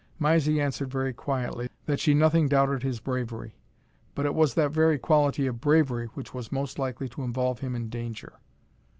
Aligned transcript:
Mysie 0.17 0.59
answered 0.59 0.89
very 0.89 1.13
quietly, 1.13 1.69
that 1.85 1.99
she 1.99 2.15
nothing 2.15 2.47
doubted 2.47 2.81
his 2.81 2.99
bravery; 2.99 3.59
but 4.15 4.25
it 4.25 4.33
was 4.33 4.55
that 4.55 4.71
very 4.71 4.97
quality 4.97 5.45
of 5.45 5.61
bravery 5.61 6.07
which 6.15 6.33
was 6.33 6.51
most 6.51 6.79
likely 6.79 7.07
to 7.09 7.21
involve 7.21 7.59
him 7.59 7.75
in 7.75 7.87
danger. 7.87 8.39